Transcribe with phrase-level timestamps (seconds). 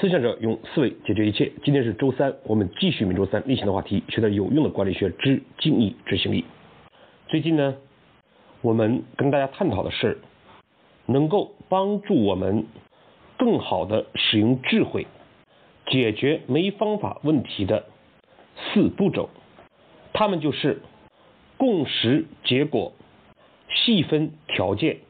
[0.00, 1.52] 思想者用思维解决一切。
[1.62, 6.46] 今天是周三，我们继续每周三例行的话题，学点有用的管理学之精益执行力。
[7.28, 7.76] 最近呢，
[8.62, 10.22] 我们跟大家探讨的是
[11.04, 12.64] 能够帮助我们
[13.38, 15.06] 更好的使用智慧
[15.88, 17.84] 解决没方法问题的
[18.56, 19.28] 四步骤，
[20.14, 20.80] 它们就是
[21.58, 22.94] 共识、结果、
[23.68, 25.00] 细分条件、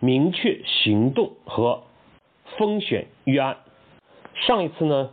[0.00, 1.82] 明确行动和
[2.56, 3.58] 风险预案。
[4.46, 5.10] 上一次呢，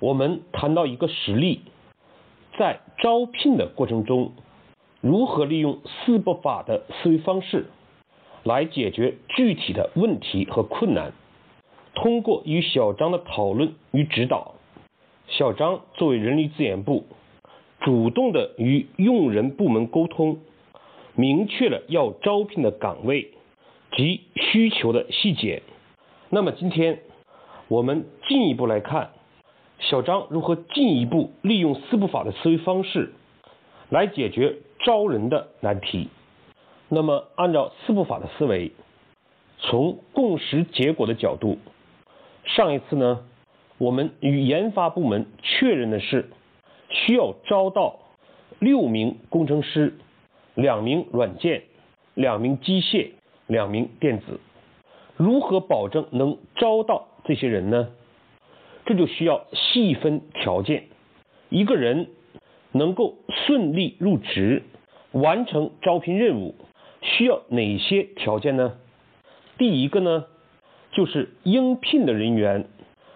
[0.00, 1.60] 我们谈到一个实例，
[2.58, 4.32] 在招聘的过程中，
[5.02, 7.66] 如何利用四不法的思维方式
[8.42, 11.12] 来解决具体的问题和困难。
[11.94, 14.54] 通过与小张的讨论与指导，
[15.28, 17.04] 小张作为人力资源部，
[17.80, 20.38] 主动的与用人部门沟通，
[21.14, 23.32] 明确了要招聘的岗位
[23.94, 25.62] 及需求的细节。
[26.30, 27.00] 那么今天。
[27.68, 29.10] 我们进一步来看，
[29.78, 33.12] 小张如何进一步利用四步法的思维方式
[33.88, 36.08] 来解决招人的难题。
[36.88, 38.72] 那么，按照四步法的思维，
[39.58, 41.58] 从共识结果的角度，
[42.44, 43.24] 上一次呢，
[43.78, 46.30] 我们与研发部门确认的是
[46.90, 47.98] 需要招到
[48.58, 49.94] 六名工程师、
[50.54, 51.62] 两名软件、
[52.12, 53.12] 两名机械、
[53.46, 54.38] 两名电子。
[55.16, 57.08] 如何保证能招到？
[57.24, 57.88] 这些人呢，
[58.84, 60.84] 这就需要细分条件。
[61.48, 62.08] 一个人
[62.72, 64.62] 能够顺利入职、
[65.12, 66.54] 完成招聘任务，
[67.00, 68.74] 需要哪些条件呢？
[69.56, 70.26] 第一个呢，
[70.92, 72.66] 就是应聘的人员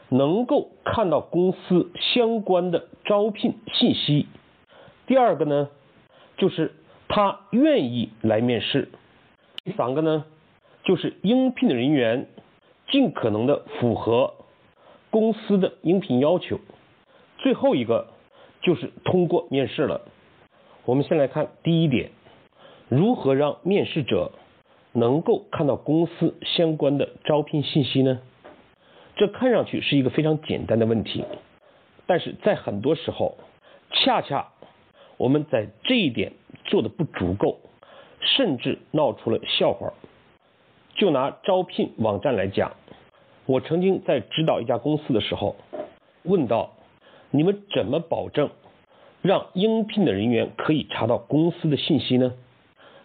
[0.09, 4.27] 能够看到公司相关的招聘信息。
[5.06, 5.69] 第二个呢，
[6.39, 6.73] 就是
[7.09, 8.89] 他愿意来面试。
[9.64, 10.25] 第三个呢，
[10.84, 12.27] 就是应聘的人员。
[12.91, 14.34] 尽可能的符合
[15.11, 16.58] 公司的应聘要求。
[17.39, 18.08] 最后一个
[18.62, 20.03] 就是通过面试了。
[20.84, 22.11] 我们先来看第一点，
[22.89, 24.33] 如何让面试者
[24.92, 28.20] 能够看到公司相关的招聘信息呢？
[29.17, 31.24] 这看上去是一个非常简单的问题，
[32.07, 33.36] 但是在很多时候，
[33.90, 34.52] 恰恰
[35.17, 36.33] 我们在这一点
[36.64, 37.58] 做的不足够，
[38.20, 39.92] 甚至闹出了笑话。
[40.98, 42.73] 就拿招聘网站来讲，
[43.47, 45.55] 我曾经在指导一家公司的时候，
[46.25, 46.73] 问到
[47.31, 48.51] 你们怎么保证
[49.23, 52.35] 让应聘的人员可以查到公司的信息呢？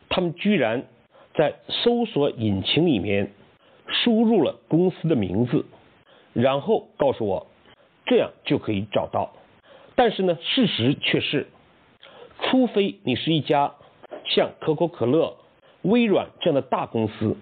[0.09, 0.87] 他们居然
[1.35, 3.31] 在搜索引擎里面
[3.87, 5.65] 输入了公司的名字，
[6.33, 7.45] 然后告诉我
[8.07, 9.33] 这样就可以找到。
[9.95, 11.47] 但是呢，事实却是，
[12.41, 13.75] 除非你是一家
[14.25, 15.37] 像可口可乐、
[15.83, 17.37] 微软这样的大公司。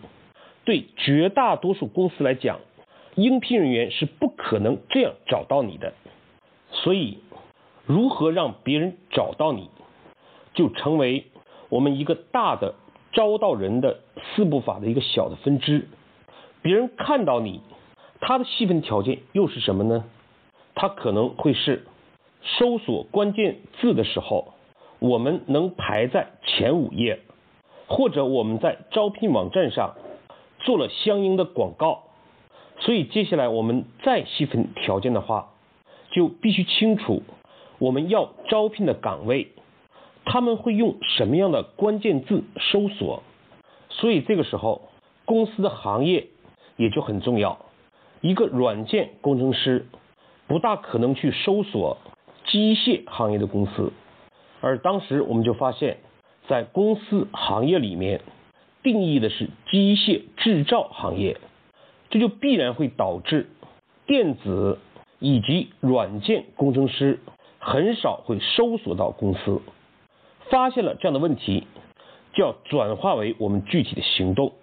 [0.63, 2.59] 对绝大多数公司来讲，
[3.15, 5.93] 应聘人员是不可能这样找到你的。
[6.71, 7.17] 所以，
[7.85, 9.69] 如何让别人找到你，
[10.53, 11.25] 就成为
[11.69, 12.75] 我们一个大的
[13.11, 14.01] 招到人的
[14.35, 15.87] 四步法的一个小的分支。
[16.61, 17.61] 别人看到你，
[18.19, 20.05] 他的细分条件又是什么呢？
[20.75, 21.85] 他可能会是
[22.43, 24.53] 搜索关键字的时候，
[24.99, 27.19] 我们能排在前五页，
[27.87, 29.95] 或者我们在招聘网站上。
[30.63, 32.03] 做了相应的广告，
[32.79, 35.53] 所以接下来我们再细分条件的话，
[36.11, 37.23] 就必须清楚
[37.79, 39.53] 我们要招聘的岗位，
[40.23, 43.23] 他们会用什么样的关键字搜索。
[43.89, 44.89] 所以这个时候，
[45.25, 46.27] 公司的行业
[46.77, 47.65] 也就很重要。
[48.21, 49.87] 一个软件工程师
[50.47, 51.97] 不大可能去搜索
[52.45, 53.91] 机械行业的公司，
[54.61, 55.97] 而当时我们就发现，
[56.47, 58.21] 在公司行业里面。
[58.83, 61.37] 定义的是机械制造行业，
[62.09, 63.49] 这就必然会导致
[64.07, 64.79] 电子
[65.19, 67.19] 以及软件工程师
[67.59, 69.61] 很少会搜索到公司。
[70.49, 71.65] 发现了这样的问题，
[72.33, 74.53] 就要转化为我们具体的行动。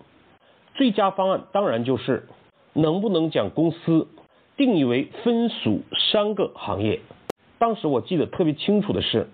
[0.75, 2.29] 最佳方案当然就是
[2.73, 4.09] 能不能将公司
[4.57, 5.83] 定义为分属
[6.13, 7.01] 三个行业。
[7.59, 9.29] 当时我记得特别清楚的是，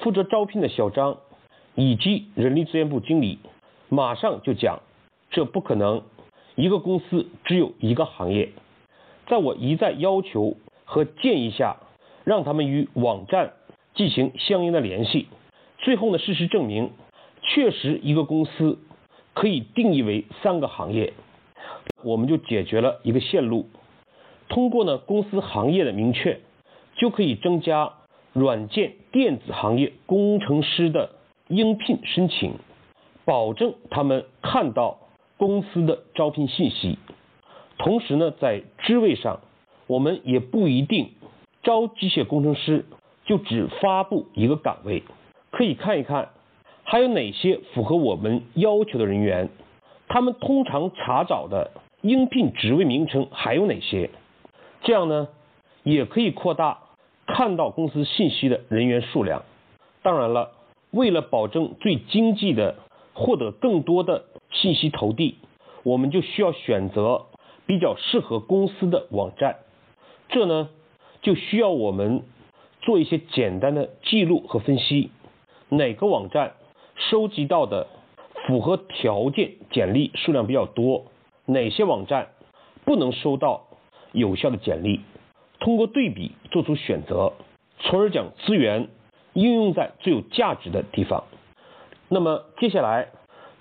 [0.00, 1.18] 负责招聘的小张
[1.74, 3.38] 以及人力资源部经理。
[3.94, 4.80] 马上就讲，
[5.28, 6.00] 这不可能，
[6.54, 8.48] 一个公司只有一个行业。
[9.26, 10.56] 在我一再要求
[10.86, 11.76] 和建议下，
[12.24, 13.52] 让他们与网站
[13.94, 15.26] 进行相应的联系。
[15.76, 16.92] 最后呢，事实证明，
[17.42, 18.78] 确实一个公司
[19.34, 21.12] 可以定义为三个行业。
[22.02, 23.68] 我们就解决了一个线路。
[24.48, 26.40] 通过呢公司行业的明确，
[26.96, 27.92] 就可以增加
[28.32, 31.10] 软件电子行业工程师的
[31.48, 32.54] 应聘申请。
[33.24, 34.98] 保证他们看到
[35.36, 36.98] 公司的招聘信息，
[37.78, 39.40] 同时呢，在职位上
[39.86, 41.10] 我们也不一定
[41.62, 42.84] 招机械工程师
[43.24, 45.02] 就只发布一个岗位，
[45.50, 46.30] 可以看一看
[46.84, 49.48] 还有哪些符合我们要求的人员，
[50.08, 51.70] 他们通常查找的
[52.00, 54.10] 应聘职位名称还有哪些，
[54.82, 55.28] 这样呢
[55.84, 56.78] 也可以扩大
[57.26, 59.42] 看到公司信息的人员数量。
[60.02, 60.50] 当然了，
[60.90, 62.76] 为了保证最经济的
[63.14, 65.36] 获得更多的信息投递，
[65.82, 67.26] 我们就需要选择
[67.66, 69.58] 比较适合公司的网站。
[70.28, 70.70] 这呢，
[71.20, 72.22] 就需要我们
[72.80, 75.10] 做一些简单的记录和分析，
[75.68, 76.54] 哪个网站
[76.96, 77.86] 收集到的
[78.46, 81.06] 符合条件简历数量比较多，
[81.46, 82.28] 哪些网站
[82.84, 83.64] 不能收到
[84.12, 85.00] 有效的简历，
[85.60, 87.34] 通过对比做出选择，
[87.78, 88.88] 从而将资源
[89.34, 91.24] 应用在最有价值的地方。
[92.14, 93.08] 那么接下来，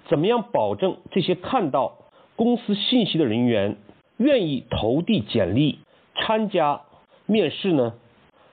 [0.10, 2.00] 怎么样保证这些看到
[2.36, 3.78] 公司信息的人员
[4.18, 5.80] 愿意投递简历？
[6.16, 6.82] 参加
[7.26, 7.94] 面试呢，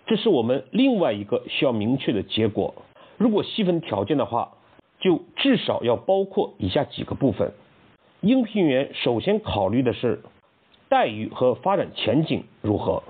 [0.06, 2.76] 这是我们另外一个需要明确的结果。
[3.16, 4.52] 如果细分条件的话，
[5.00, 7.52] 就至少要包括以下几个部分：
[8.20, 10.22] 应聘员首先考虑的是
[10.88, 13.02] 待遇和发展前景如何。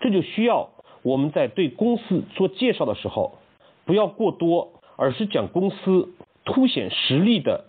[0.00, 0.70] 这就需要
[1.02, 3.34] 我们在对公司做介绍的时候，
[3.84, 6.10] 不要过多，而是讲公司
[6.44, 7.66] 凸显实力的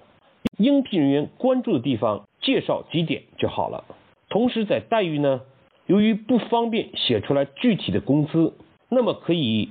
[0.58, 3.84] 应聘人员关注的地方介绍几点就好了。
[4.30, 5.42] 同时在待遇呢。
[5.88, 8.54] 由于不方便写出来具体的工资，
[8.90, 9.70] 那么可以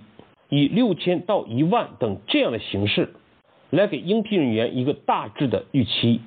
[0.48, 3.14] 以六千到一万等这样的形式
[3.70, 6.20] 来给应聘人员一个大致的预期。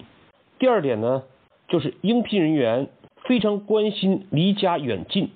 [0.59, 1.23] 第二点呢，
[1.69, 2.89] 就是应聘人员
[3.23, 5.29] 非常关心离家远近，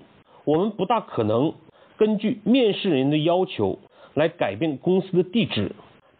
[0.43, 1.53] 我们不大可能
[1.95, 3.79] 根据面试人的要求
[4.13, 5.71] 来改变公司的地址，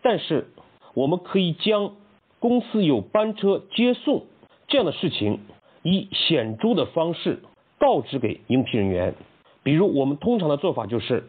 [0.01, 0.47] 但是
[0.93, 1.93] 我们可以将
[2.39, 4.23] 公司有班车接送
[4.67, 5.39] 这样的事情
[5.83, 7.39] 以显著的方式。
[7.79, 9.15] 告知给应聘人员，
[9.63, 11.23] 比如我们通常的做法就是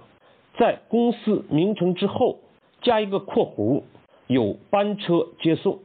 [0.59, 2.41] 在公司名称之后
[2.82, 3.85] 加一个括弧，
[4.26, 5.79] 有班车接送。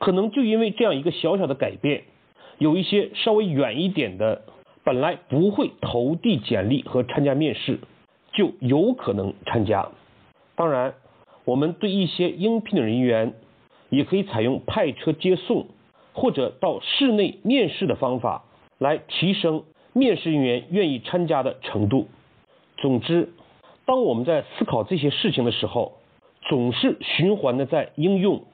[0.00, 2.02] 可能就因为这样一个小小的改变，
[2.58, 4.42] 有一些稍微远一点的
[4.82, 7.78] 本来不会投递简历和参加面试，
[8.32, 9.90] 就有可能参加。
[10.60, 10.92] 当然，
[11.46, 13.32] 我们对一些应聘的人员
[13.88, 15.68] 也可以采用派车接送
[16.12, 18.44] 或者到室内面试的方法
[18.76, 19.64] 来提升。
[19.94, 22.08] 面试人员愿意参加的程度。
[22.76, 23.32] 总之，
[23.86, 25.94] 当我们在思考这些事情的时候，
[26.42, 28.44] 总是循环的在应用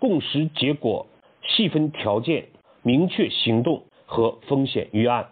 [0.00, 1.06] 共识、结果、
[1.46, 2.46] 细分条件、
[2.82, 5.28] 明确行动和风险预案。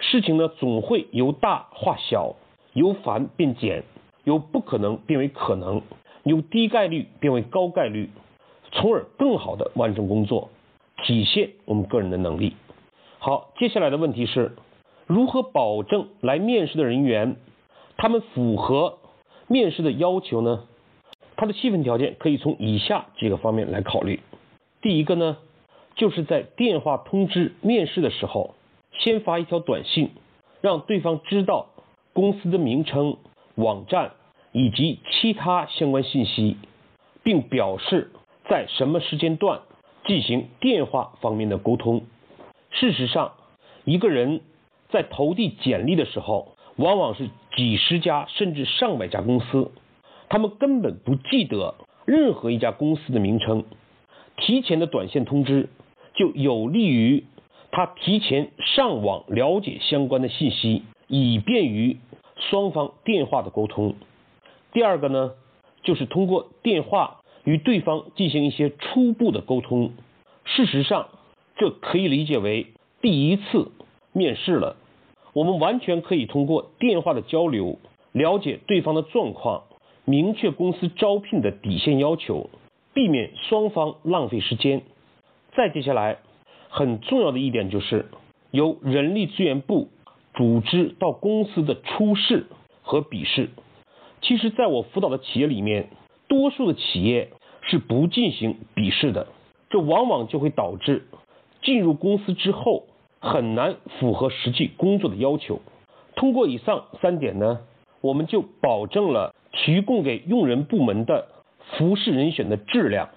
[0.00, 2.36] 事情呢，总会由大化小，
[2.72, 3.84] 由繁变简，
[4.28, 5.80] 由不可能变为可能，
[6.22, 8.10] 由低概率变为高概率，
[8.70, 10.50] 从而更好的完成工作，
[11.02, 12.54] 体现我们个人的能力。
[13.18, 14.52] 好，接下来的问题是。
[15.06, 17.36] 如何保证来面试的人员，
[17.96, 18.98] 他们符合
[19.46, 20.64] 面试的要求呢？
[21.34, 24.20] 他的气氛条件可以从以下几个方面来考虑。
[24.82, 25.38] 第一个呢，
[25.94, 28.54] 就是在电话通知面试的时候，
[28.92, 30.10] 先发一条短信，
[30.60, 31.68] 让对方知道
[32.12, 33.16] 公司的名称、
[33.54, 34.12] 网站
[34.58, 36.56] 以及其他相关信息，
[37.22, 38.10] 并表示
[38.50, 39.60] 在什么时间段
[40.04, 42.02] 进行电话方面的沟通。
[42.70, 43.32] 事实上，
[43.84, 44.40] 一个人。
[44.90, 49.70] 在投递简历的时候，往往是几十家甚至上百家公司，
[50.30, 51.74] 他们根本不记得
[52.06, 53.64] 任何一家公司的名称。
[54.38, 55.68] 提前的短信通知
[56.14, 57.24] 就有利于
[57.70, 61.98] 他提前上网了解相关的信息，以便于
[62.48, 63.94] 双方电话的沟通。
[64.72, 65.32] 第二个呢，
[65.82, 69.92] 就是通过电话与对方进行一些初步的沟通。
[70.44, 71.08] 事实上，
[71.56, 72.68] 这可以理解为
[73.00, 73.70] 第一次。
[74.12, 74.76] 面试了，
[75.32, 77.78] 我们完全可以通过电话的交流
[78.10, 79.64] 了解对方的状况，
[80.06, 82.50] 明确公司招聘的底线要求，
[82.94, 84.82] 避免双方浪费时间。
[85.54, 86.18] 再接下来，
[86.68, 88.06] 很重要的一点就是
[88.50, 89.88] 由人力资源部
[90.34, 92.46] 组织到公司的初试
[92.82, 93.50] 和笔试。
[94.20, 95.88] 其实，在我辅导的企业里面，
[96.28, 97.30] 多数的企业
[97.62, 99.28] 是不进行笔试的，
[99.70, 101.06] 这往往就会导致
[101.62, 102.84] 进入公司之后。
[103.20, 105.60] 很难符合实际工作的要求。
[106.14, 107.58] 通过以上三点呢，
[108.00, 111.26] 我们就保证了提供给用人部门的
[111.72, 113.08] 服饰人选的质量、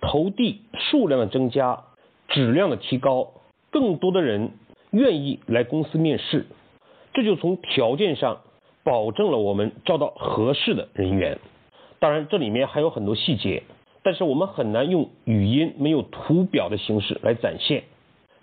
[0.00, 1.84] 投递数量的增加、
[2.28, 3.32] 质量的提高，
[3.70, 4.52] 更多的人
[4.92, 6.46] 愿意来公司面试，
[7.12, 8.40] 这就从条件上
[8.84, 11.38] 保证了我们招到合适的人员。
[11.98, 13.64] 当然，这里面还有很多细节，
[14.04, 17.82] 但是我们很难用语音没有图表的形式来展现。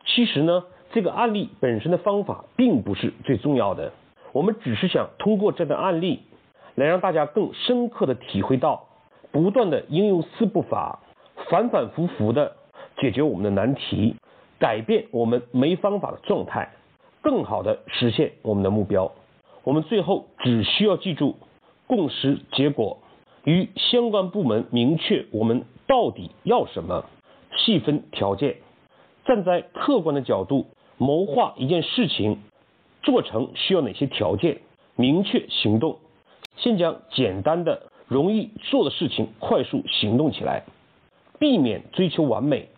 [0.05, 0.63] 其实呢。
[0.93, 3.93] 这个案例本身的方法并不是最重要的，
[4.33, 6.19] 我们只是想通过这段案例
[6.75, 8.89] 来让大家更深刻的体会到，
[9.31, 10.99] 不断的应用四步法，
[11.49, 12.57] 反反复复的
[12.97, 14.17] 解决我们的难题，
[14.59, 16.73] 改变我们没方法的状态，
[17.21, 19.09] 更好的实现我们的目标。
[19.63, 21.37] 我们最后只需要记住
[21.87, 22.99] 共识结果，
[23.43, 27.05] 与相关部门明确我们到底要什么，
[27.57, 28.57] 细分条件，
[29.25, 30.67] 站在客观的角度。
[30.97, 32.37] 谋划一件事情
[33.01, 34.59] 做成需要哪些条件？
[34.95, 35.97] 明确行动。
[36.57, 40.63] 先将简单的、容易做的事情快速行动起来，
[41.39, 42.69] 避免追求完美，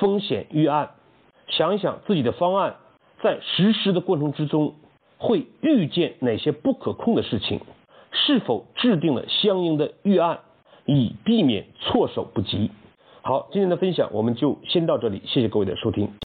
[0.00, 0.90] 风险预案。
[1.46, 2.78] 想一想自己的方案
[3.22, 4.74] 在实施的过程之中
[5.18, 7.60] 会遇见哪些不可控的事情？
[8.10, 10.38] 是否制定了相应的预案，
[10.86, 12.70] 以避免措手不及？
[13.20, 16.08] 好，今天的分享我们就先到这里，谢谢各位的收听。